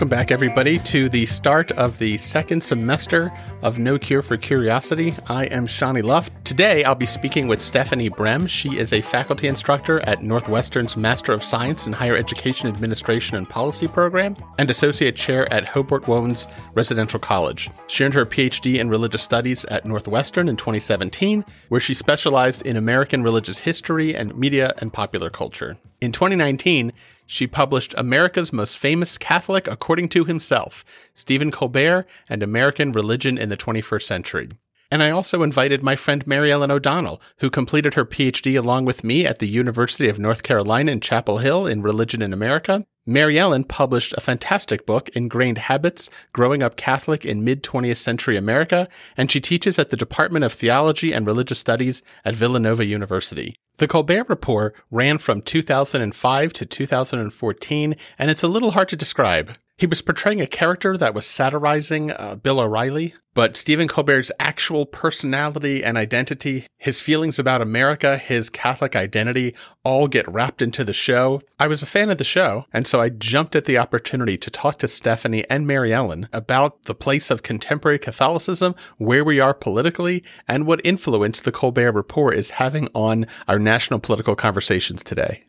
[0.00, 5.14] Welcome back, everybody, to the start of the second semester of No Cure for Curiosity.
[5.26, 6.39] I am Shawnee Luft.
[6.50, 8.48] Today, I'll be speaking with Stephanie Brehm.
[8.48, 13.48] She is a faculty instructor at Northwestern's Master of Science in Higher Education Administration and
[13.48, 17.70] Policy program and associate chair at Hobart Wohn's Residential College.
[17.86, 22.76] She earned her PhD in religious studies at Northwestern in 2017, where she specialized in
[22.76, 25.76] American religious history and media and popular culture.
[26.00, 26.92] In 2019,
[27.28, 33.50] she published America's Most Famous Catholic According to Himself Stephen Colbert and American Religion in
[33.50, 34.48] the 21st Century.
[34.90, 39.04] And I also invited my friend Mary Ellen O'Donnell, who completed her PhD along with
[39.04, 42.84] me at the University of North Carolina in Chapel Hill in Religion in America.
[43.06, 48.36] Mary Ellen published a fantastic book, Ingrained Habits Growing Up Catholic in Mid 20th Century
[48.36, 53.56] America, and she teaches at the Department of Theology and Religious Studies at Villanova University.
[53.78, 59.56] The Colbert Report ran from 2005 to 2014, and it's a little hard to describe.
[59.80, 64.84] He was portraying a character that was satirizing uh, Bill O'Reilly, but Stephen Colbert's actual
[64.84, 70.92] personality and identity, his feelings about America, his Catholic identity, all get wrapped into the
[70.92, 71.40] show.
[71.58, 74.50] I was a fan of the show, and so I jumped at the opportunity to
[74.50, 79.54] talk to Stephanie and Mary Ellen about the place of contemporary Catholicism, where we are
[79.54, 85.44] politically, and what influence the Colbert Report is having on our national political conversations today.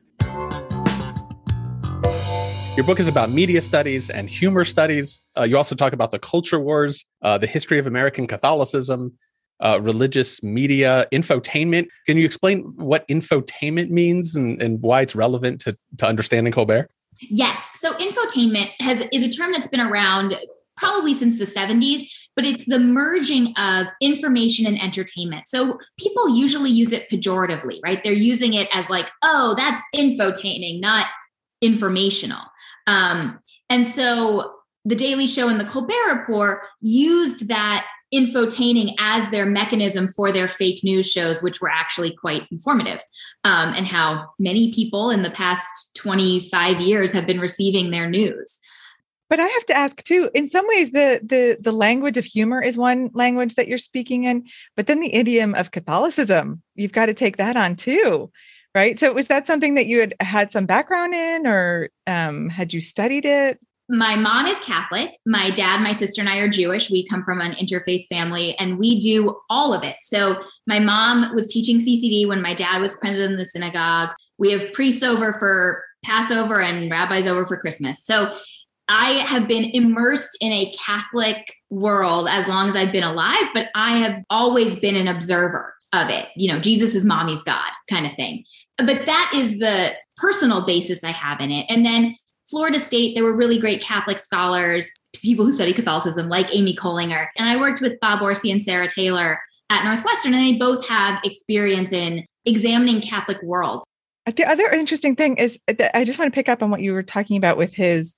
[2.78, 5.22] Your book is about media studies and humor studies.
[5.38, 9.12] Uh, you also talk about the culture wars, uh, the history of American Catholicism,
[9.60, 11.90] uh, religious media, infotainment.
[12.06, 16.90] Can you explain what infotainment means and, and why it's relevant to, to understanding Colbert?
[17.20, 17.70] Yes.
[17.74, 20.36] So infotainment has is a term that's been around
[20.78, 22.04] probably since the 70s,
[22.38, 25.50] but it's the merging of information and entertainment.
[25.50, 28.02] So people usually use it pejoratively, right?
[28.02, 31.06] They're using it as like, oh, that's infotaining, not
[31.62, 32.40] informational.
[32.88, 34.54] Um, and so
[34.86, 40.48] the Daily Show and the Colbert Report used that infotaining as their mechanism for their
[40.48, 43.02] fake news shows, which were actually quite informative,
[43.46, 48.60] um, and how many people in the past 25 years have been receiving their news.
[49.30, 50.30] But I have to ask too.
[50.36, 54.26] In some ways, the the the language of humor is one language that you're speaking
[54.26, 58.30] in, but then the idiom of Catholicism, you've got to take that on too
[58.74, 59.00] right?
[59.00, 62.82] So was that something that you had had some background in, or um, had you
[62.82, 63.60] studied it?
[63.90, 65.18] My mom is Catholic.
[65.26, 66.90] My dad, my sister, and I are Jewish.
[66.90, 69.98] We come from an interfaith family and we do all of it.
[70.02, 74.14] So, my mom was teaching CCD when my dad was president of the synagogue.
[74.38, 78.06] We have priests over for Passover and rabbis over for Christmas.
[78.06, 78.34] So,
[78.88, 83.68] I have been immersed in a Catholic world as long as I've been alive, but
[83.76, 86.28] I have always been an observer of it.
[86.36, 88.44] You know, Jesus is mommy's God kind of thing.
[88.78, 91.66] But that is the personal basis I have in it.
[91.70, 92.16] And then
[92.50, 97.28] Florida State, there were really great Catholic scholars, people who study Catholicism, like Amy Koehlinger.
[97.38, 101.20] And I worked with Bob Orsi and Sarah Taylor at Northwestern, and they both have
[101.24, 103.86] experience in examining Catholic worlds
[104.36, 106.94] The other interesting thing is that I just want to pick up on what you
[106.94, 108.16] were talking about with his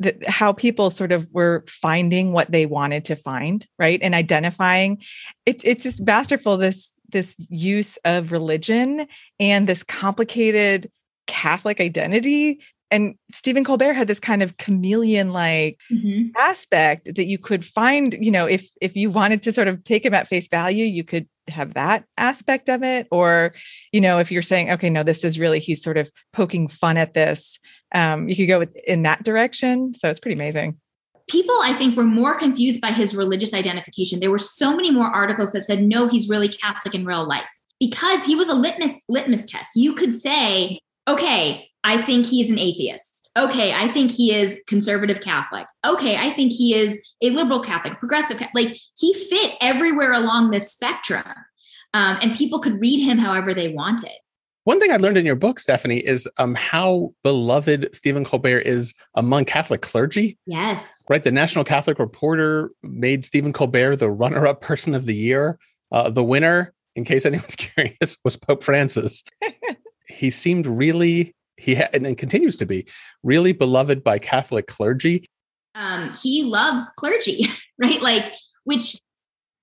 [0.00, 5.02] the, how people sort of were finding what they wanted to find, right, and identifying.
[5.44, 9.06] It, it's just masterful this this use of religion
[9.40, 10.90] and this complicated
[11.26, 12.60] Catholic identity.
[12.90, 16.28] And Stephen Colbert had this kind of chameleon like mm-hmm.
[16.38, 20.06] aspect that you could find, you know, if if you wanted to sort of take
[20.06, 23.06] him at face value, you could have that aspect of it.
[23.10, 23.52] Or,
[23.92, 26.96] you know, if you're saying, okay, no, this is really he's sort of poking fun
[26.96, 27.58] at this,
[27.94, 29.94] um, you could go with, in that direction.
[29.94, 30.78] So it's pretty amazing
[31.28, 34.20] people i think were more confused by his religious identification.
[34.20, 37.50] There were so many more articles that said no he's really catholic in real life.
[37.80, 39.70] Because he was a litmus litmus test.
[39.76, 43.28] You could say okay i think he's an atheist.
[43.38, 45.66] Okay i think he is conservative catholic.
[45.86, 50.70] Okay i think he is a liberal catholic progressive like he fit everywhere along this
[50.72, 51.24] spectrum.
[51.94, 54.12] Um, and people could read him however they wanted
[54.68, 58.94] one thing I learned in your book, Stephanie, is um, how beloved Stephen Colbert is
[59.14, 60.36] among Catholic clergy.
[60.44, 60.86] Yes.
[61.08, 61.24] Right.
[61.24, 65.58] The National Catholic Reporter made Stephen Colbert the runner up person of the year.
[65.90, 69.24] Uh, the winner, in case anyone's curious, was Pope Francis.
[70.06, 72.86] he seemed really, he had, and continues to be
[73.22, 75.24] really beloved by Catholic clergy.
[75.76, 77.46] Um, he loves clergy,
[77.78, 78.02] right?
[78.02, 78.34] Like,
[78.64, 79.00] which,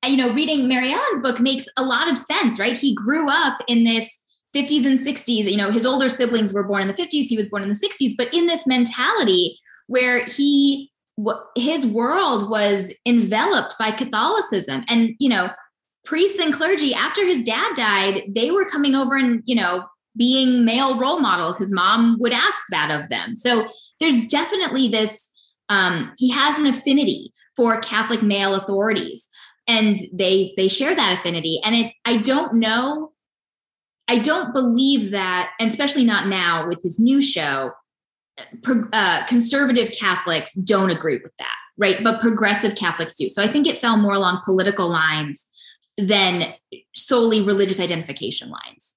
[0.04, 2.75] you know, reading Mary Ellen's book makes a lot of sense, right?
[2.75, 4.19] He grew up in this
[4.56, 5.52] 50s and 60s.
[5.52, 7.75] You know, his older siblings were born in the 50s, he was born in the
[7.75, 9.57] 60s, but in this mentality
[9.88, 10.92] where he
[11.56, 15.50] his world was enveloped by Catholicism and you know
[16.04, 19.86] priests and clergy after his dad died they were coming over and you know
[20.18, 23.66] being male role models his mom would ask that of them so
[24.00, 25.30] there's definitely this
[25.69, 29.30] Um, he has an affinity for Catholic male authorities,
[29.68, 31.60] and they they share that affinity.
[31.63, 33.13] And it, I don't know,
[34.07, 37.72] I don't believe that, and especially not now with his new show.
[38.92, 42.04] Uh, conservative Catholics don't agree with that, right?
[42.04, 43.30] But progressive Catholics do.
[43.30, 45.48] So I think it fell more along political lines
[45.98, 46.54] than
[46.94, 48.96] solely religious identification lines.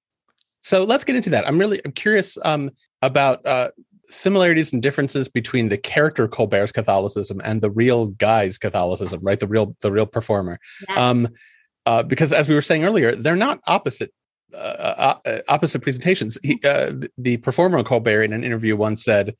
[0.61, 1.47] So let's get into that.
[1.47, 2.69] I'm really I'm curious um,
[3.01, 3.69] about uh,
[4.07, 9.39] similarities and differences between the character Colbert's Catholicism and the real guy's Catholicism, right?
[9.39, 10.59] The real the real performer.
[10.97, 11.29] Um,
[11.85, 14.11] uh, because as we were saying earlier, they're not opposite
[14.53, 16.37] uh, uh, uh opposite presentations.
[16.43, 19.35] He, uh, the performer Colbert in an interview once said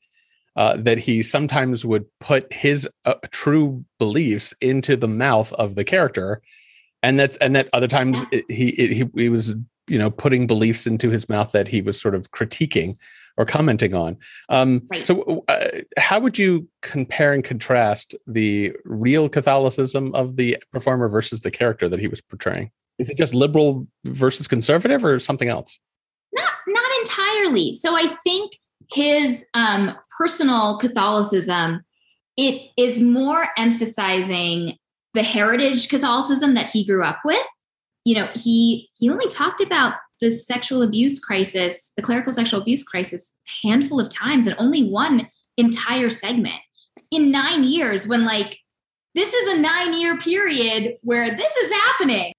[0.56, 2.88] uh, that he sometimes would put his
[3.30, 6.42] true beliefs into the mouth of the character,
[7.02, 9.54] and that and that other times it, he it, he he was
[9.86, 12.96] you know putting beliefs into his mouth that he was sort of critiquing
[13.36, 14.16] or commenting on.
[14.50, 15.04] Um, right.
[15.04, 21.40] So, uh, how would you compare and contrast the real Catholicism of the performer versus
[21.40, 22.70] the character that he was portraying?
[23.00, 25.78] Is it just liberal versus conservative, or something else?
[26.32, 27.72] Not, not entirely.
[27.72, 28.52] So, I think
[28.92, 31.82] his um, personal Catholicism
[32.36, 34.78] it is more emphasizing
[35.12, 37.44] the heritage Catholicism that he grew up with.
[38.06, 42.82] You know, he he only talked about the sexual abuse crisis, the clerical sexual abuse
[42.82, 46.60] crisis, a handful of times and only one entire segment
[47.10, 48.58] in nine years when, like,
[49.14, 52.32] this is a nine year period where this is happening.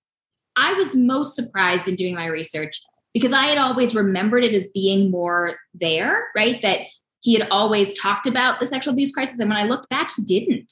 [0.55, 2.81] I was most surprised in doing my research
[3.13, 6.61] because I had always remembered it as being more there, right?
[6.61, 6.81] That
[7.21, 9.39] he had always talked about the sexual abuse crisis.
[9.39, 10.71] And when I looked back, he didn't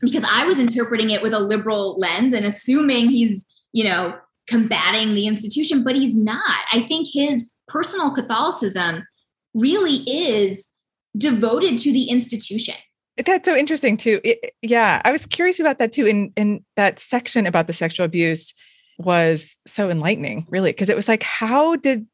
[0.00, 4.16] because I was interpreting it with a liberal lens and assuming he's, you know,
[4.46, 6.58] combating the institution, but he's not.
[6.72, 9.06] I think his personal Catholicism
[9.54, 10.68] really is
[11.16, 12.74] devoted to the institution.
[13.16, 14.20] That's so interesting too.
[14.22, 16.06] It, yeah, I was curious about that too.
[16.06, 18.54] In in that section about the sexual abuse
[18.98, 22.06] was so enlightening, really, because it was like, how did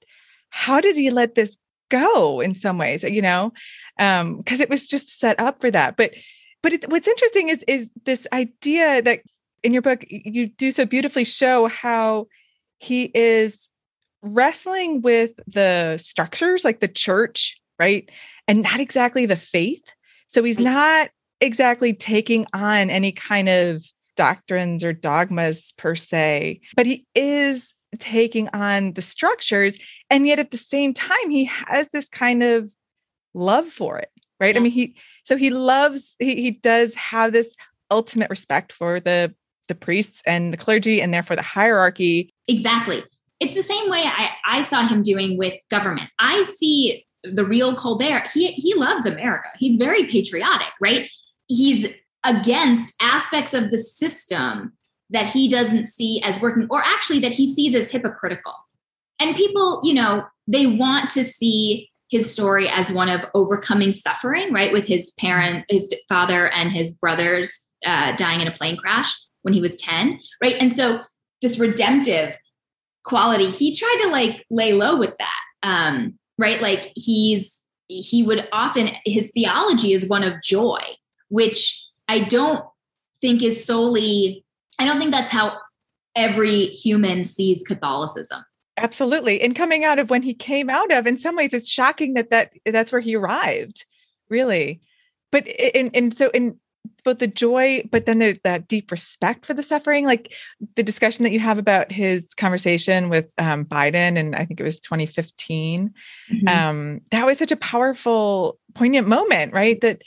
[0.50, 1.56] how did he let this
[1.90, 2.40] go?
[2.40, 3.52] In some ways, you know,
[3.96, 5.96] because um, it was just set up for that.
[5.96, 6.12] But
[6.62, 9.20] but it, what's interesting is is this idea that
[9.62, 12.26] in your book you do so beautifully show how
[12.78, 13.68] he is
[14.22, 18.10] wrestling with the structures like the church right
[18.46, 19.84] and not exactly the faith
[20.26, 21.10] so he's not
[21.40, 23.84] exactly taking on any kind of
[24.16, 29.78] doctrines or dogmas per se but he is taking on the structures
[30.10, 32.70] and yet at the same time he has this kind of
[33.34, 34.60] love for it right yeah.
[34.60, 37.54] i mean he so he loves he, he does have this
[37.90, 39.34] ultimate respect for the
[39.68, 42.32] the priests and the clergy and therefore the hierarchy.
[42.48, 43.02] Exactly.
[43.40, 46.10] It's the same way I, I saw him doing with government.
[46.18, 48.28] I see the real Colbert.
[48.32, 49.48] He he loves America.
[49.58, 51.08] He's very patriotic, right?
[51.46, 51.86] He's
[52.24, 54.72] against aspects of the system
[55.10, 58.54] that he doesn't see as working, or actually that he sees as hypocritical.
[59.20, 64.52] And people, you know, they want to see his story as one of overcoming suffering,
[64.52, 64.72] right?
[64.72, 69.54] With his parent, his father, and his brothers uh, dying in a plane crash when
[69.54, 70.56] he was 10, right?
[70.58, 71.00] And so
[71.42, 72.38] this redemptive
[73.04, 75.40] quality, he tried to like lay low with that.
[75.62, 76.60] Um, right?
[76.60, 80.80] Like he's he would often his theology is one of joy,
[81.28, 82.64] which I don't
[83.20, 84.44] think is solely
[84.78, 85.58] I don't think that's how
[86.16, 88.44] every human sees Catholicism.
[88.76, 89.40] Absolutely.
[89.40, 92.30] And coming out of when he came out of, in some ways, it's shocking that
[92.30, 93.86] that that's where he arrived,
[94.28, 94.80] really.
[95.30, 96.58] But in and so in
[97.04, 100.34] both the joy, but then the, that deep respect for the suffering, like
[100.74, 104.64] the discussion that you have about his conversation with um, Biden, and I think it
[104.64, 105.92] was 2015.
[106.32, 106.48] Mm-hmm.
[106.48, 109.80] Um, that was such a powerful, poignant moment, right?
[109.82, 110.02] That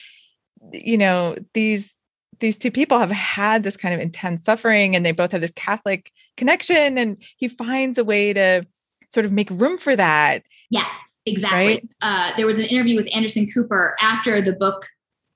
[0.74, 1.96] you know these
[2.40, 5.52] these two people have had this kind of intense suffering, and they both have this
[5.52, 8.66] Catholic connection, and he finds a way to
[9.10, 10.44] sort of make room for that.
[10.70, 10.88] Yeah,
[11.26, 11.66] exactly.
[11.66, 11.90] Right?
[12.02, 14.86] Uh, there was an interview with Anderson Cooper after the book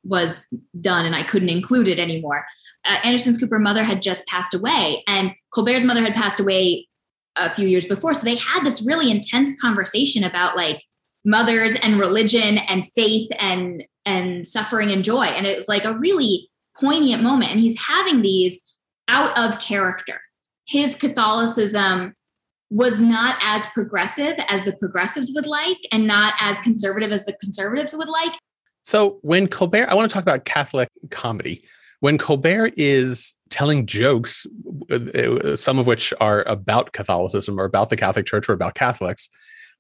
[0.04, 0.48] was
[0.80, 2.46] done and I couldn't include it anymore.
[2.86, 6.88] Uh, Anderson's Cooper mother had just passed away, and Colbert's mother had passed away
[7.36, 8.14] a few years before.
[8.14, 10.84] So they had this really intense conversation about like
[11.26, 15.24] mothers and religion and faith and and suffering and joy.
[15.24, 16.50] And it was like a really
[16.80, 17.52] poignant moment.
[17.52, 18.60] And he's having these
[19.08, 20.22] out of character.
[20.66, 22.16] His Catholicism
[22.70, 27.34] was not as progressive as the progressives would like, and not as conservative as the
[27.34, 28.34] conservatives would like.
[28.84, 31.64] So when Colbert, I want to talk about Catholic comedy.
[32.00, 34.48] When Colbert is telling jokes,
[34.90, 39.30] uh, some of which are about Catholicism or about the Catholic Church or about Catholics,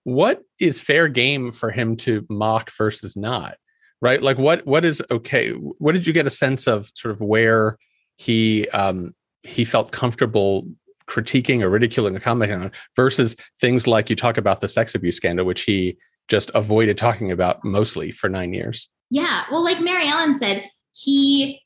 [0.04, 3.58] what is fair game for him to mock versus not?
[4.02, 4.22] right?
[4.22, 5.52] Like what what is okay?
[5.52, 7.78] What did you get a sense of sort of where
[8.18, 10.68] he um he felt comfortable
[11.08, 15.18] critiquing or ridiculing or commenting on versus things like you talk about the sex abuse
[15.18, 18.90] scandal, which he just avoided talking about mostly for nine years.
[19.10, 19.44] Yeah.
[19.52, 21.62] Well, like Mary Ellen said, he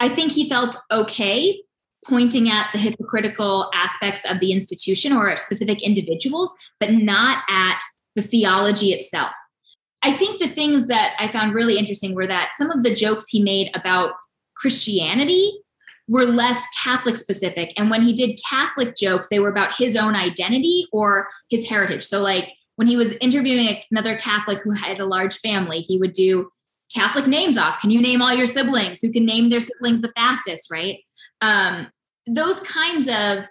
[0.00, 1.62] I think he felt okay
[2.06, 7.80] pointing at the hypocritical aspects of the institution or specific individuals, but not at
[8.14, 9.32] the theology itself.
[10.02, 13.26] I think the things that I found really interesting were that some of the jokes
[13.28, 14.12] he made about
[14.56, 15.52] Christianity
[16.08, 17.72] were less Catholic specific.
[17.76, 22.04] And when he did Catholic jokes, they were about his own identity or his heritage.
[22.04, 26.12] So, like when he was interviewing another Catholic who had a large family, he would
[26.12, 26.50] do
[26.94, 27.80] Catholic names off.
[27.80, 29.00] Can you name all your siblings?
[29.00, 30.98] Who can name their siblings the fastest, right?
[31.40, 31.88] Um,
[32.26, 33.48] those kinds of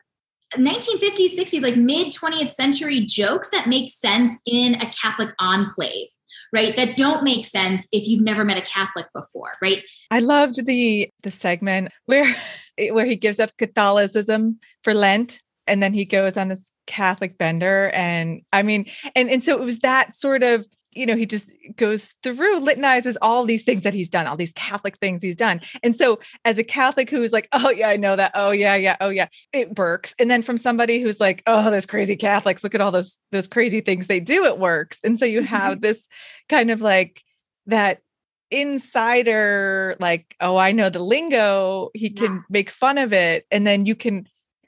[0.56, 6.08] 1950s, 60s, like mid 20th century jokes that make sense in a Catholic enclave
[6.54, 10.66] right that don't make sense if you've never met a catholic before right i loved
[10.66, 12.36] the the segment where
[12.92, 17.90] where he gives up catholicism for lent and then he goes on this catholic bender
[17.94, 20.66] and i mean and and so it was that sort of
[20.98, 24.54] you know, he just goes through, litanizes all these things that he's done, all these
[24.54, 25.62] Catholic things he's done.
[25.84, 28.32] And so, as a Catholic who is like, oh, yeah, I know that.
[28.34, 28.98] Oh, yeah, yeah.
[29.00, 30.16] Oh, yeah, it works.
[30.20, 33.48] And then from somebody who's like, oh, those crazy Catholics, look at all those, those
[33.48, 35.00] crazy things they do, it works.
[35.04, 35.82] And so, you have mm-hmm.
[35.82, 36.08] this
[36.50, 37.22] kind of like
[37.68, 38.02] that
[38.50, 41.90] insider, like, oh, I know the lingo.
[41.94, 42.42] He can yeah.
[42.50, 43.46] make fun of it.
[43.52, 44.28] And then you can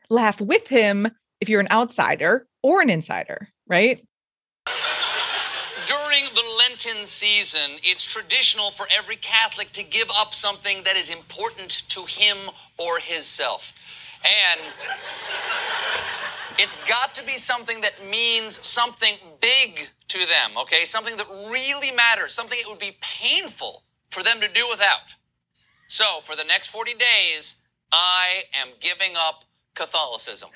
[0.10, 1.08] laugh with him
[1.42, 4.06] if you're an outsider or an insider, right?
[6.10, 11.12] During the Lenten season, it's traditional for every Catholic to give up something that is
[11.12, 12.50] important to him
[12.80, 13.74] or himself.
[14.24, 14.60] And
[16.58, 20.84] it's got to be something that means something big to them, okay?
[20.84, 25.14] Something that really matters, something it would be painful for them to do without.
[25.90, 27.58] So, for the next 40 days,
[27.92, 29.44] I am giving up
[29.76, 30.50] Catholicism.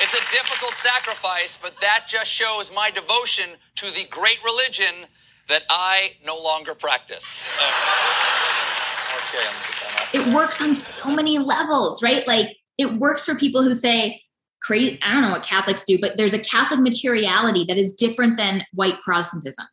[0.00, 5.06] It's a difficult sacrifice, but that just shows my devotion to the great religion
[5.48, 7.54] that I no longer practice.
[9.16, 12.26] Okay, it works on so many levels, right?
[12.26, 14.20] Like it works for people who say,
[14.60, 18.36] crazy, I don't know what Catholics do, but there's a Catholic materiality that is different
[18.36, 19.66] than white Protestantism.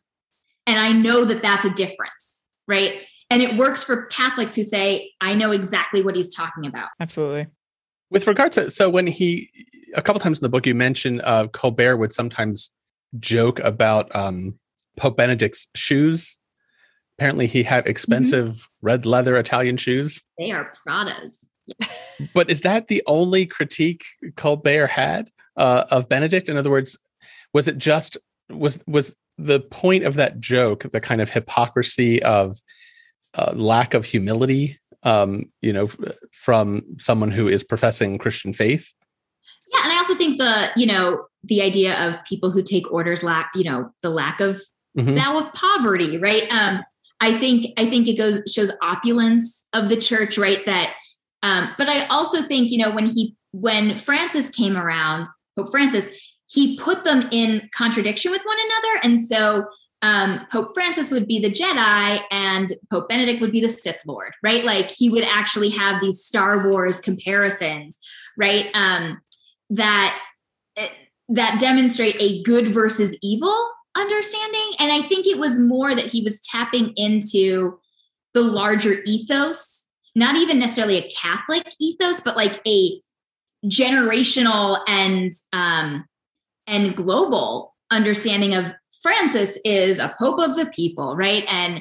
[0.66, 3.00] And I know that that's a difference, right?
[3.28, 6.88] And it works for Catholics who say, I know exactly what he's talking about.
[7.00, 7.48] Absolutely.
[8.10, 9.50] With regards to, so when he,
[9.94, 12.70] a couple times in the book, you mentioned uh, Colbert would sometimes
[13.18, 14.58] joke about um,
[14.96, 16.38] Pope Benedict's shoes.
[17.18, 18.86] Apparently, he had expensive mm-hmm.
[18.86, 20.22] red leather Italian shoes.
[20.38, 21.46] They are Pradas.
[22.34, 24.04] but is that the only critique
[24.36, 26.48] Colbert had uh, of Benedict?
[26.48, 26.98] In other words,
[27.52, 28.18] was it just
[28.50, 32.56] was was the point of that joke the kind of hypocrisy of
[33.36, 34.78] uh, lack of humility?
[35.04, 35.88] Um, you know,
[36.32, 38.92] from someone who is professing Christian faith.
[39.72, 43.22] Yeah, and I also think the you know the idea of people who take orders
[43.22, 44.62] lack you know the lack of
[44.96, 45.14] mm-hmm.
[45.14, 46.50] now of poverty, right?
[46.50, 46.82] Um,
[47.20, 50.64] I think I think it goes shows opulence of the church, right?
[50.66, 50.94] That,
[51.42, 56.06] um, but I also think you know when he when Francis came around, Pope Francis,
[56.46, 59.66] he put them in contradiction with one another, and so
[60.04, 64.34] um, Pope Francis would be the Jedi and Pope Benedict would be the Sith Lord,
[64.44, 64.62] right?
[64.62, 67.98] Like he would actually have these Star Wars comparisons,
[68.36, 68.66] right?
[68.74, 69.18] Um,
[69.70, 70.18] that
[70.76, 70.90] eh,
[71.30, 76.20] that demonstrate a good versus evil understanding and i think it was more that he
[76.20, 77.78] was tapping into
[78.34, 79.84] the larger ethos
[80.16, 83.00] not even necessarily a catholic ethos but like a
[83.66, 86.04] generational and um
[86.66, 91.80] and global understanding of francis is a pope of the people right and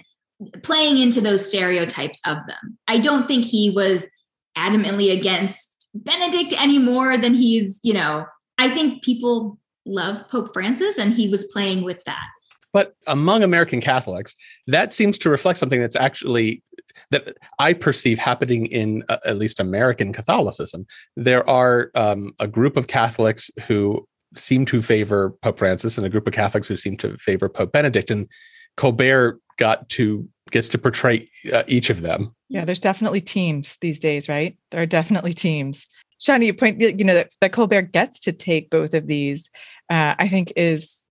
[0.61, 4.07] playing into those stereotypes of them i don't think he was
[4.55, 8.25] adamantly against Benedict any more than he's, you know,
[8.57, 12.25] I think people love Pope Francis and he was playing with that.
[12.71, 16.63] But among American Catholics, that seems to reflect something that's actually
[17.11, 20.85] that I perceive happening in uh, at least American Catholicism.
[21.15, 26.09] There are um, a group of Catholics who seem to favor Pope Francis and a
[26.09, 28.11] group of Catholics who seem to favor Pope Benedict.
[28.11, 28.27] And
[28.77, 32.35] Colbert got to gets to portray uh, each of them.
[32.49, 34.57] Yeah, there's definitely teams these days, right?
[34.71, 35.87] There are definitely teams.
[36.21, 39.49] Shani, you point, you know, that, that Colbert gets to take both of these,
[39.89, 41.01] uh, I think is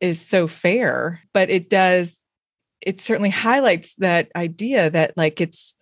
[0.00, 2.16] is so fair, but it does,
[2.80, 5.74] it certainly highlights that idea that like it's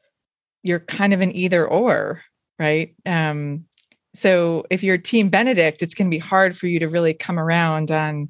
[0.64, 2.22] you're kind of an either or,
[2.58, 2.96] right?
[3.06, 3.66] Um,
[4.14, 7.38] so if you're Team Benedict, it's going to be hard for you to really come
[7.38, 8.28] around on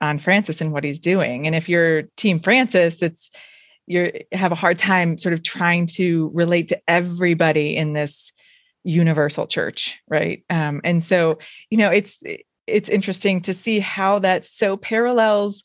[0.00, 1.46] on Francis and what he's doing.
[1.46, 3.30] And if you're Team Francis, it's
[3.86, 8.32] you have a hard time sort of trying to relate to everybody in this
[8.84, 10.44] universal church, right?
[10.50, 11.38] Um, and so,
[11.70, 12.22] you know, it's
[12.66, 15.64] it's interesting to see how that so parallels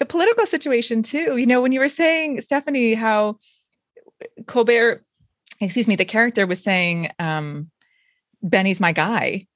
[0.00, 1.36] the political situation too.
[1.36, 3.38] You know, when you were saying Stephanie, how
[4.46, 5.04] Colbert,
[5.60, 7.70] excuse me, the character was saying, um,
[8.44, 9.46] Benny's my guy.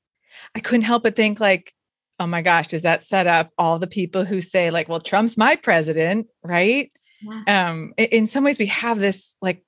[0.54, 1.72] I couldn't help but think like,
[2.18, 5.36] oh my gosh, does that set up all the people who say like, well, Trump's
[5.36, 6.90] my president, right?
[7.22, 7.68] Yeah.
[7.70, 9.62] Um, in some ways, we have this like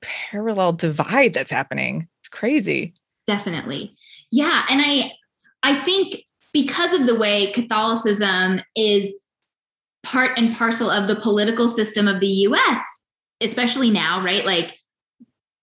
[0.00, 2.08] parallel divide that's happening.
[2.20, 2.94] It's crazy.
[3.26, 3.96] Definitely,
[4.30, 5.10] yeah, and I,
[5.64, 9.12] I think because of the way Catholicism is
[10.04, 12.80] part and parcel of the political system of the U.S.,
[13.40, 14.46] especially now, right?
[14.46, 14.78] Like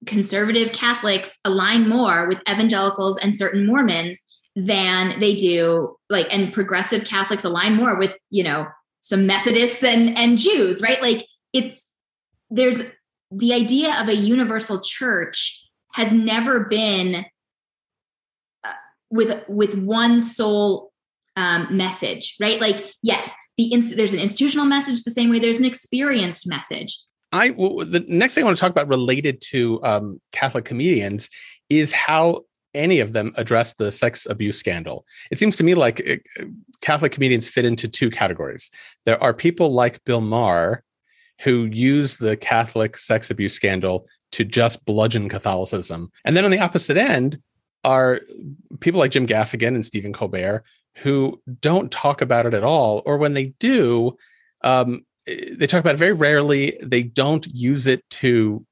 [0.05, 4.21] conservative Catholics align more with evangelicals and certain Mormons
[4.55, 8.67] than they do like and progressive Catholics align more with, you know,
[8.99, 11.01] some Methodists and and Jews, right?
[11.01, 11.87] Like it's
[12.49, 12.81] there's
[13.31, 17.25] the idea of a universal church has never been
[18.63, 18.73] uh,
[19.09, 20.91] with with one sole
[21.35, 22.61] um, message, right?
[22.61, 26.97] Like yes, the inst- there's an institutional message the same way there's an experienced message.
[27.33, 31.29] The next thing I want to talk about related to um, Catholic comedians
[31.69, 35.05] is how any of them address the sex abuse scandal.
[35.31, 36.45] It seems to me like uh,
[36.81, 38.69] Catholic comedians fit into two categories.
[39.05, 40.83] There are people like Bill Maher
[41.41, 46.11] who use the Catholic sex abuse scandal to just bludgeon Catholicism.
[46.25, 47.39] And then on the opposite end
[47.83, 48.21] are
[48.79, 50.63] people like Jim Gaffigan and Stephen Colbert
[50.97, 54.15] who don't talk about it at all, or when they do,
[54.63, 56.77] um, they talk about it very rarely.
[56.81, 58.65] They don't use it to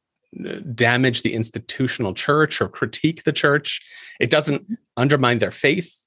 [0.74, 3.81] damage the institutional church or critique the church.
[4.20, 4.65] It doesn't
[4.98, 6.05] undermine their faith,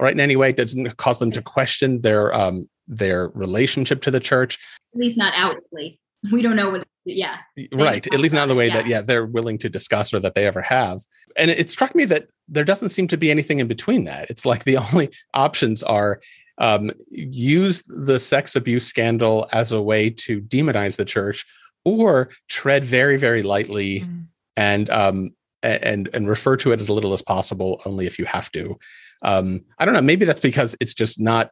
[0.00, 0.12] right?
[0.12, 4.20] In any way, it doesn't cause them to question their um, their relationship to the
[4.20, 4.58] church.
[4.94, 5.98] At least not outwardly.
[6.32, 6.84] We don't know what.
[7.04, 7.38] Yeah.
[7.72, 8.06] Right.
[8.12, 8.74] At least not in the way yeah.
[8.74, 11.00] that yeah they're willing to discuss or that they ever have.
[11.36, 14.28] And it struck me that there doesn't seem to be anything in between that.
[14.28, 16.20] It's like the only options are
[16.58, 21.46] um, use the sex abuse scandal as a way to demonize the church
[21.84, 24.24] or tread very very lightly mm.
[24.56, 25.30] and um
[25.62, 28.78] and and refer to it as little as possible only if you have to.
[29.22, 31.50] Um i don't know maybe that's because it's just not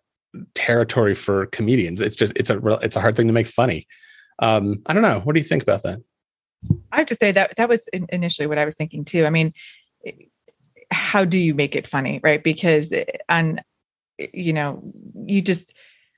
[0.55, 2.01] territory for comedians.
[2.01, 3.87] It's just it's a it's a hard thing to make funny.
[4.41, 5.21] Um i don't know.
[5.21, 6.01] What do you think about that?
[6.93, 9.25] I have to say that that was initially what i was thinking too.
[9.27, 9.53] I mean
[10.93, 12.43] how do you make it funny right?
[12.43, 13.61] Because eh, on
[14.19, 14.83] you know
[15.27, 15.73] you just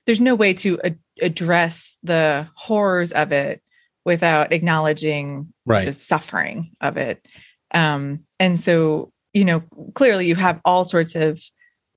[0.05, 3.61] there's no way to ad- address the horrors of it
[4.05, 5.85] without acknowledging right.
[5.85, 7.27] the suffering of it.
[7.75, 9.61] Um, and so, you know,
[9.93, 11.39] clearly you have all sorts of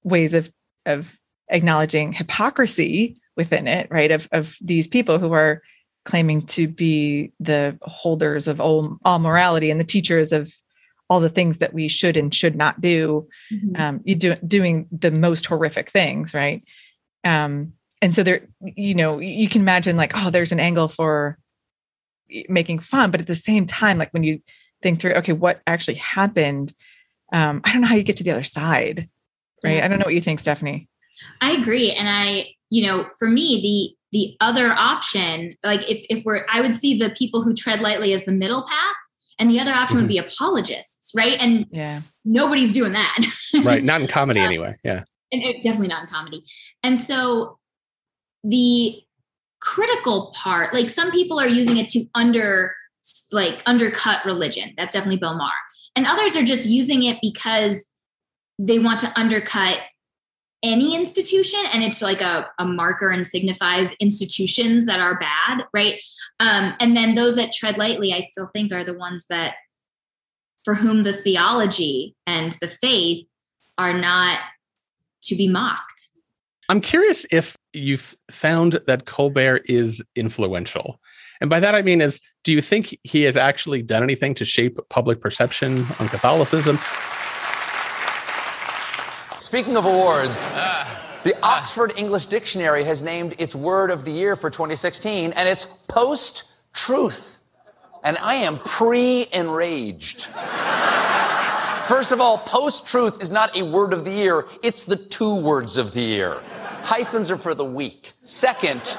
[0.03, 0.51] ways of
[0.85, 1.17] of
[1.49, 4.11] acknowledging hypocrisy within it, right?
[4.11, 5.63] Of of these people who are
[6.05, 10.53] claiming to be the holders of all, all morality and the teachers of
[11.13, 13.29] all the things that we should and should not do.
[13.53, 13.81] Mm-hmm.
[13.81, 16.63] Um, you do doing the most horrific things, right?
[17.25, 21.39] Um, and so there, you know, you can imagine like, oh, there's an angle for
[22.49, 24.41] making fun but at the same time like when you
[24.81, 26.75] think through okay what actually happened
[27.33, 29.09] um i don't know how you get to the other side
[29.65, 29.85] right yeah.
[29.85, 30.89] i don't know what you think stephanie
[31.41, 36.25] i agree and i you know for me the the other option like if if
[36.25, 38.97] we're i would see the people who tread lightly as the middle path
[39.43, 40.05] and the other option mm-hmm.
[40.05, 41.37] would be apologists right?
[41.41, 42.01] And yeah.
[42.25, 43.27] nobody's doing that.
[43.65, 45.03] Right not in comedy anyway yeah.
[45.31, 46.43] And it, definitely not in comedy.
[46.83, 47.59] And so
[48.45, 49.03] the
[49.61, 52.75] critical part like some people are using it to under
[53.33, 54.73] like undercut religion.
[54.77, 55.51] That's definitely bill maher.
[55.97, 57.85] And others are just using it because
[58.59, 59.81] they want to undercut
[60.63, 66.01] any institution and it's like a, a marker and signifies institutions that are bad right
[66.41, 69.55] um, and then those that tread lightly i still think are the ones that
[70.65, 73.27] for whom the theology and the faith
[73.79, 74.39] are not
[75.23, 76.09] to be mocked
[76.69, 81.01] I'm curious if you've found that Colbert is influential.
[81.41, 84.45] And by that I mean is do you think he has actually done anything to
[84.45, 86.79] shape public perception on Catholicism?
[89.43, 90.53] Speaking of awards,
[91.25, 95.65] the Oxford English Dictionary has named its word of the year for 2016 and it's
[95.65, 97.41] post truth.
[98.05, 100.27] And I am pre enraged.
[101.89, 105.35] First of all, post truth is not a word of the year, it's the two
[105.35, 106.41] words of the year.
[106.85, 108.13] Hyphens are for the weak.
[108.23, 108.97] Second,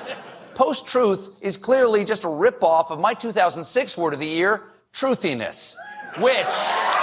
[0.56, 5.78] post truth is clearly just a ripoff of my 2006 word of the year, truthiness,
[6.20, 7.03] which.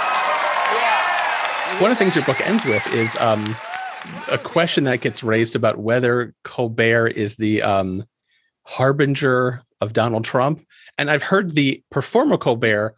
[1.81, 3.55] One of the things your book ends with is um,
[4.31, 8.05] a question that gets raised about whether Colbert is the um,
[8.67, 10.63] harbinger of Donald Trump.
[10.99, 12.93] And I've heard the performer Colbert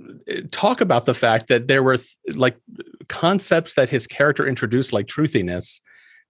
[0.00, 1.98] uh, talk about the fact that there were
[2.36, 2.56] like
[3.08, 5.80] concepts that his character introduced, like truthiness,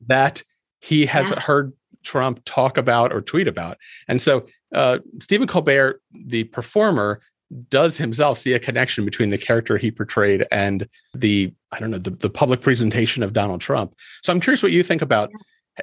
[0.06, 0.42] that
[0.80, 1.40] he has yeah.
[1.40, 1.74] heard
[2.04, 3.76] Trump talk about or tweet about.
[4.08, 7.20] And so uh, Stephen Colbert, the performer,
[7.68, 11.98] does himself see a connection between the character he portrayed and the I don't know
[11.98, 13.94] the, the public presentation of Donald Trump.
[14.22, 15.30] So I'm curious what you think about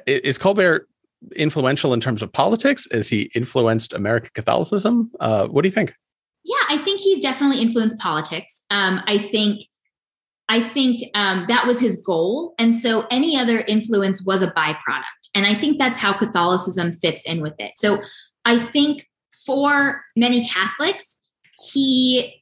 [0.06, 0.86] is Colbert
[1.36, 2.86] influential in terms of politics?
[2.90, 5.10] Is he influenced American Catholicism?
[5.20, 5.94] Uh, what do you think?
[6.44, 8.62] Yeah, I think he's definitely influenced politics.
[8.70, 9.62] Um, I think
[10.48, 15.04] I think um, that was his goal, and so any other influence was a byproduct.
[15.34, 17.72] And I think that's how Catholicism fits in with it.
[17.76, 18.02] So
[18.44, 19.06] I think
[19.46, 21.19] for many Catholics,
[21.60, 22.40] he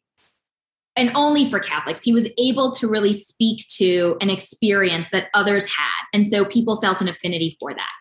[0.99, 5.65] and only for Catholics, he was able to really speak to an experience that others
[5.65, 6.05] had.
[6.13, 7.93] And so people felt an affinity for that.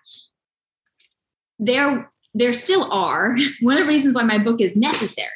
[1.59, 3.37] There, there still are.
[3.61, 5.29] One of the reasons why my book is necessary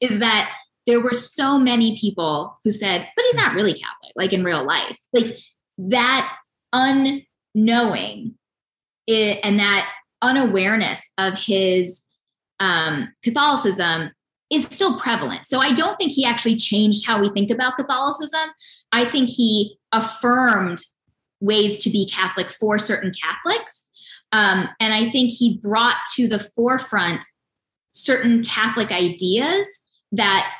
[0.00, 0.50] is that
[0.86, 4.64] there were so many people who said, but he's not really Catholic, like in real
[4.64, 4.98] life.
[5.12, 5.36] Like
[5.76, 6.34] that
[6.72, 8.34] unknowing
[9.06, 9.92] it, and that
[10.22, 12.00] unawareness of his
[12.58, 14.12] um, Catholicism
[14.52, 15.46] is still prevalent.
[15.46, 18.50] So I don't think he actually changed how we think about Catholicism.
[18.92, 20.78] I think he affirmed
[21.40, 23.86] ways to be Catholic for certain Catholics.
[24.30, 27.24] Um, and I think he brought to the forefront
[27.92, 29.66] certain Catholic ideas
[30.12, 30.50] that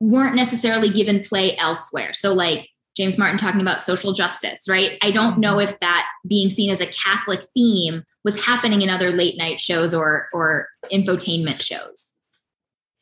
[0.00, 2.12] weren't necessarily given play elsewhere.
[2.12, 4.98] So, like James Martin talking about social justice, right?
[5.02, 9.10] I don't know if that being seen as a Catholic theme was happening in other
[9.10, 12.17] late night shows or or infotainment shows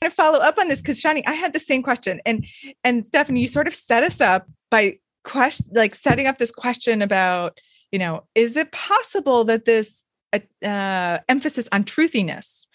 [0.03, 2.47] to follow up on this because Shani, I had the same question, and
[2.85, 7.03] and Stephanie, you sort of set us up by question, like setting up this question
[7.03, 7.59] about,
[7.91, 12.67] you know, is it possible that this uh, uh, emphasis on truthiness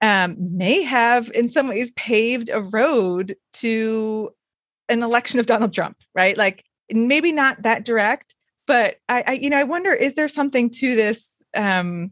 [0.00, 4.30] um, may have, in some ways, paved a road to
[4.88, 6.36] an election of Donald Trump, right?
[6.36, 8.34] Like maybe not that direct,
[8.66, 12.10] but I, I you know, I wonder, is there something to this um,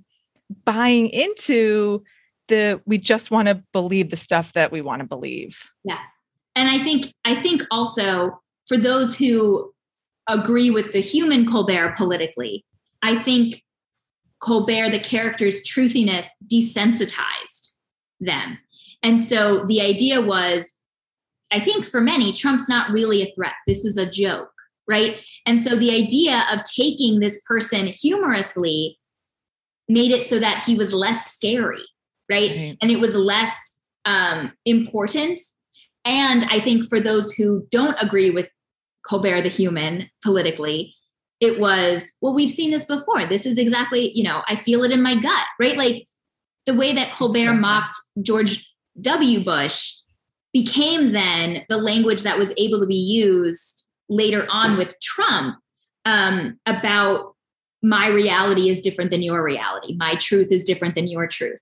[0.65, 2.05] buying into?
[2.53, 5.59] The we just want to believe the stuff that we want to believe.
[5.85, 5.99] Yeah.
[6.55, 9.73] And I think I think also for those who
[10.29, 12.65] agree with the human Colbert politically,
[13.01, 13.65] I think
[14.41, 17.73] Colbert, the character's truthiness, desensitized
[18.21, 18.59] them.
[19.03, 20.71] And so the idea was,
[21.51, 23.55] I think for many, Trump's not really a threat.
[23.67, 24.53] This is a joke,
[24.87, 25.21] right?
[25.47, 28.99] And so the idea of taking this person humorously
[29.89, 31.85] made it so that he was less scary
[32.31, 32.51] right?
[32.51, 32.79] right.
[32.81, 35.41] And it was less um, important.
[36.05, 38.49] And I think for those who don't agree with
[39.07, 40.95] Colbert the human politically,
[41.41, 43.27] it was, well, we've seen this before.
[43.27, 45.77] This is exactly, you know, I feel it in my gut, right?
[45.77, 46.07] Like
[46.67, 48.69] the way that Colbert mocked George
[49.01, 49.43] W.
[49.45, 49.93] Bush
[50.53, 55.57] became then the language that was able to be used later on with Trump
[56.05, 57.35] um, about
[57.83, 59.97] my reality is different than your reality.
[59.97, 61.61] My truth is different than your truth.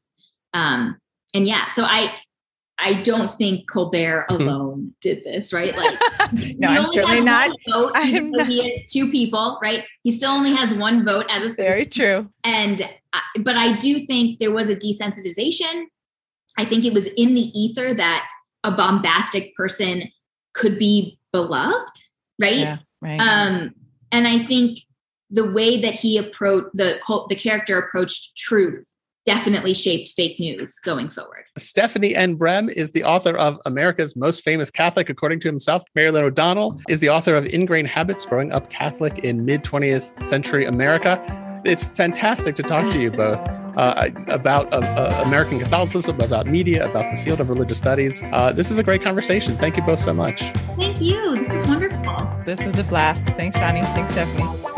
[0.55, 0.99] Um,
[1.35, 2.13] and yeah, so I
[2.81, 4.43] I don't think Colbert mm-hmm.
[4.49, 5.77] alone did this, right?
[5.77, 5.99] Like,
[6.59, 7.51] no, I'm certainly not.
[7.69, 8.47] Vote, I'm not.
[8.47, 9.85] He has two people, right?
[10.03, 11.65] He still only has one vote as a citizen.
[11.67, 12.29] Very true.
[12.43, 12.89] And,
[13.41, 15.85] but I do think there was a desensitization.
[16.59, 18.27] I think it was in the ether that
[18.65, 20.11] a bombastic person
[20.55, 22.03] could be beloved,
[22.41, 22.57] right?
[22.57, 23.21] Yeah, right.
[23.21, 23.75] Um,
[24.11, 24.79] and I think
[25.31, 28.95] the way that he approached the the character approached truth
[29.27, 31.45] definitely shaped fake news going forward.
[31.59, 32.35] Stephanie N.
[32.35, 35.83] Brehm is the author of America's Most Famous Catholic, according to himself.
[35.95, 40.25] Mary Ellen O'Donnell is the author of Ingrained Habits Growing Up Catholic in Mid 20th
[40.25, 41.21] Century America.
[41.65, 46.89] It's fantastic to talk to you both uh, about uh, uh, American Catholicism, about media,
[46.89, 48.23] about the field of religious studies.
[48.33, 49.57] Uh, this is a great conversation.
[49.57, 50.41] Thank you both so much.
[50.77, 51.37] Thank you.
[51.37, 52.31] This is wonderful.
[52.45, 53.25] This was a blast.
[53.27, 53.85] Thanks, Shani.
[53.95, 54.70] Thanks, Stephanie.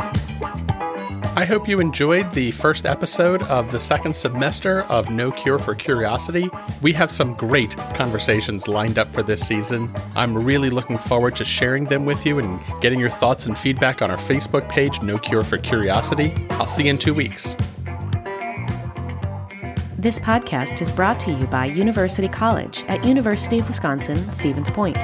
[1.34, 5.74] I hope you enjoyed the first episode of the second semester of No Cure for
[5.74, 6.50] Curiosity.
[6.82, 9.90] We have some great conversations lined up for this season.
[10.14, 14.02] I'm really looking forward to sharing them with you and getting your thoughts and feedback
[14.02, 16.34] on our Facebook page, No Cure for Curiosity.
[16.50, 17.56] I'll see you in two weeks.
[19.96, 24.98] This podcast is brought to you by University College at University of Wisconsin, Stevens Point.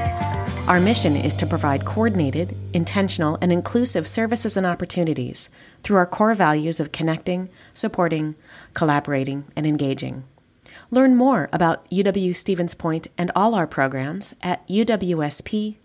[0.68, 5.48] Our mission is to provide coordinated, intentional, and inclusive services and opportunities
[5.82, 8.36] through our core values of connecting, supporting,
[8.74, 10.24] collaborating, and engaging.
[10.90, 15.78] Learn more about UW Stevens Point and all our programs at uwsp.edu.